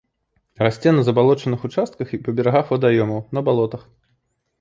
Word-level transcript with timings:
Расце 0.57 0.93
на 0.99 1.03
забалочаных 1.09 1.67
участках 1.69 2.13
і 2.15 2.19
па 2.29 2.35
берагах 2.39 2.65
вадаёмаў, 2.73 3.21
на 3.39 3.45
балотах. 3.51 3.83